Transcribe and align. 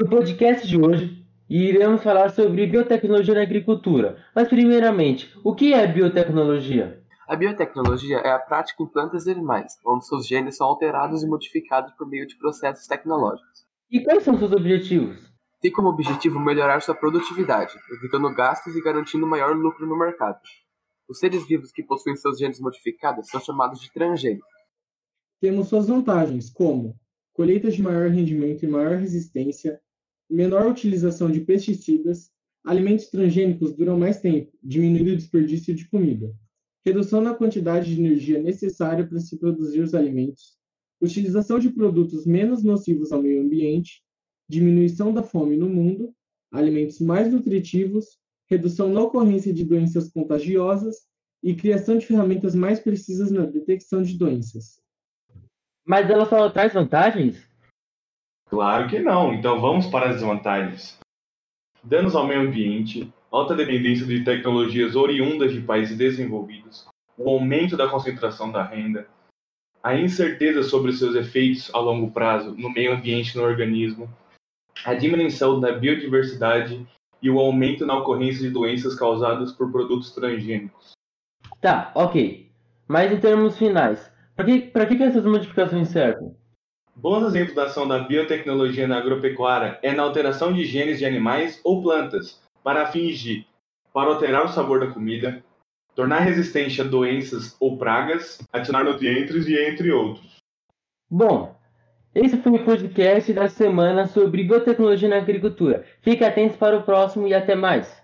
No 0.00 0.08
podcast 0.08 0.66
de 0.66 0.80
hoje, 0.80 1.26
iremos 1.46 2.02
falar 2.02 2.30
sobre 2.30 2.66
biotecnologia 2.66 3.34
na 3.34 3.42
agricultura. 3.42 4.16
Mas, 4.34 4.48
primeiramente, 4.48 5.30
o 5.44 5.54
que 5.54 5.74
é 5.74 5.86
biotecnologia? 5.86 7.04
A 7.28 7.36
biotecnologia 7.36 8.16
é 8.16 8.30
a 8.30 8.38
prática 8.38 8.82
em 8.82 8.86
plantas 8.86 9.26
e 9.26 9.30
animais, 9.30 9.74
onde 9.86 10.06
seus 10.06 10.26
genes 10.26 10.56
são 10.56 10.66
alterados 10.68 11.22
e 11.22 11.28
modificados 11.28 11.92
por 11.98 12.08
meio 12.08 12.26
de 12.26 12.38
processos 12.38 12.86
tecnológicos. 12.86 13.66
E 13.90 14.02
quais 14.02 14.22
são 14.22 14.38
seus 14.38 14.52
objetivos? 14.52 15.18
Tem 15.60 15.70
como 15.70 15.90
objetivo 15.90 16.40
melhorar 16.40 16.80
sua 16.80 16.94
produtividade, 16.94 17.74
evitando 17.92 18.34
gastos 18.34 18.74
e 18.74 18.82
garantindo 18.82 19.26
maior 19.26 19.54
lucro 19.54 19.86
no 19.86 19.98
mercado. 19.98 20.40
Os 21.10 21.18
seres 21.18 21.46
vivos 21.46 21.72
que 21.72 21.82
possuem 21.82 22.16
seus 22.16 22.38
genes 22.38 22.58
modificados 22.58 23.28
são 23.28 23.38
chamados 23.38 23.78
de 23.78 23.92
transgênicos. 23.92 24.48
Temos 25.42 25.68
suas 25.68 25.88
vantagens, 25.88 26.48
como 26.48 26.98
colheita 27.34 27.70
de 27.70 27.82
maior 27.82 28.08
rendimento 28.08 28.64
e 28.64 28.68
maior 28.68 28.96
resistência, 28.96 29.78
menor 30.30 30.70
utilização 30.70 31.30
de 31.30 31.40
pesticidas, 31.40 32.30
alimentos 32.64 33.06
transgênicos 33.06 33.74
duram 33.74 33.98
mais 33.98 34.20
tempo, 34.20 34.52
diminuindo 34.62 35.12
o 35.12 35.16
desperdício 35.16 35.74
de 35.74 35.88
comida, 35.88 36.32
redução 36.84 37.20
na 37.20 37.34
quantidade 37.34 37.94
de 37.94 38.00
energia 38.00 38.40
necessária 38.40 39.06
para 39.06 39.18
se 39.18 39.38
produzir 39.38 39.80
os 39.80 39.94
alimentos, 39.94 40.58
utilização 41.00 41.58
de 41.58 41.70
produtos 41.70 42.26
menos 42.26 42.62
nocivos 42.62 43.12
ao 43.12 43.22
meio 43.22 43.42
ambiente, 43.42 44.02
diminuição 44.48 45.12
da 45.12 45.22
fome 45.22 45.56
no 45.56 45.68
mundo, 45.68 46.14
alimentos 46.52 47.00
mais 47.00 47.32
nutritivos, 47.32 48.18
redução 48.48 48.92
na 48.92 49.02
ocorrência 49.02 49.52
de 49.52 49.64
doenças 49.64 50.08
contagiosas 50.10 50.96
e 51.42 51.54
criação 51.54 51.96
de 51.96 52.06
ferramentas 52.06 52.54
mais 52.54 52.80
precisas 52.80 53.30
na 53.30 53.46
detecção 53.46 54.02
de 54.02 54.18
doenças. 54.18 54.80
Mas 55.84 56.10
ela 56.10 56.26
só 56.26 56.50
traz 56.50 56.72
vantagens? 56.72 57.49
Claro 58.50 58.88
que 58.88 58.98
não, 58.98 59.32
então 59.32 59.60
vamos 59.60 59.86
para 59.86 60.10
as 60.10 60.16
desvantagens. 60.16 60.98
Danos 61.84 62.16
ao 62.16 62.26
meio 62.26 62.40
ambiente, 62.40 63.10
alta 63.30 63.54
dependência 63.54 64.04
de 64.04 64.24
tecnologias 64.24 64.96
oriundas 64.96 65.52
de 65.52 65.60
países 65.60 65.96
desenvolvidos, 65.96 66.84
o 67.16 67.30
aumento 67.30 67.76
da 67.76 67.88
concentração 67.88 68.50
da 68.50 68.64
renda, 68.64 69.06
a 69.82 69.94
incerteza 69.94 70.64
sobre 70.64 70.92
seus 70.92 71.14
efeitos 71.14 71.72
a 71.72 71.78
longo 71.78 72.10
prazo 72.10 72.54
no 72.56 72.70
meio 72.70 72.92
ambiente 72.92 73.34
e 73.34 73.38
no 73.38 73.44
organismo, 73.44 74.12
a 74.84 74.94
diminuição 74.94 75.60
da 75.60 75.72
biodiversidade 75.72 76.84
e 77.22 77.30
o 77.30 77.38
aumento 77.38 77.86
na 77.86 77.98
ocorrência 77.98 78.42
de 78.42 78.50
doenças 78.50 78.96
causadas 78.96 79.52
por 79.52 79.70
produtos 79.70 80.12
transgênicos. 80.12 80.92
Tá, 81.60 81.92
ok. 81.94 82.50
Mas 82.88 83.12
em 83.12 83.20
termos 83.20 83.56
finais, 83.56 84.10
para 84.34 84.44
que, 84.44 84.96
que, 84.96 85.02
essas 85.02 85.24
modificações 85.24 85.88
servem? 85.88 86.34
Bons 87.00 87.24
exemplos 87.24 87.54
da 87.54 87.64
ação 87.64 87.88
da 87.88 88.00
biotecnologia 88.00 88.86
na 88.86 88.98
agropecuária 88.98 89.78
é 89.82 89.90
na 89.90 90.02
alteração 90.02 90.52
de 90.52 90.66
genes 90.66 90.98
de 90.98 91.06
animais 91.06 91.58
ou 91.64 91.82
plantas 91.82 92.38
para 92.62 92.92
fingir, 92.92 93.46
para 93.90 94.10
alterar 94.10 94.44
o 94.44 94.48
sabor 94.48 94.80
da 94.80 94.92
comida, 94.92 95.42
tornar 95.94 96.18
resistente 96.18 96.78
a 96.78 96.84
doenças 96.84 97.56
ou 97.58 97.78
pragas, 97.78 98.46
adicionar 98.52 98.84
nutrientes 98.84 99.46
e 99.46 99.58
entre 99.58 99.90
outros. 99.90 100.36
Bom, 101.10 101.56
esse 102.14 102.36
foi 102.36 102.52
o 102.52 102.64
podcast 102.66 103.32
da 103.32 103.48
semana 103.48 104.06
sobre 104.06 104.44
biotecnologia 104.44 105.08
na 105.08 105.16
agricultura. 105.16 105.86
Fique 106.02 106.22
atentos 106.22 106.58
para 106.58 106.76
o 106.76 106.82
próximo 106.82 107.26
e 107.26 107.32
até 107.32 107.54
mais. 107.54 107.99